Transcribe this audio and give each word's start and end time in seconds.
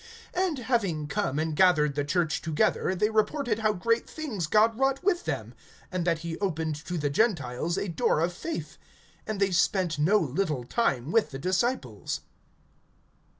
(27)And 0.33 0.57
having 0.63 1.05
come, 1.05 1.37
and 1.37 1.55
gathered 1.55 1.93
the 1.93 2.03
church 2.03 2.41
together, 2.41 2.95
they 2.95 3.11
reported 3.11 3.59
how 3.59 3.71
great 3.71 4.09
things 4.09 4.47
God 4.47 4.75
wrought 4.75 5.03
with 5.03 5.25
them, 5.25 5.53
and 5.91 6.05
that 6.05 6.17
he 6.25 6.39
opened 6.39 6.73
to 6.85 6.97
the 6.97 7.11
Gentiles 7.11 7.77
a 7.77 7.87
door 7.87 8.19
of 8.21 8.33
faith. 8.33 8.79
(28)And 9.27 9.37
they 9.37 9.51
spent 9.51 9.99
no 9.99 10.17
little 10.17 10.63
time 10.63 11.11
with 11.11 11.29
the 11.29 11.37
disciples. 11.37 12.21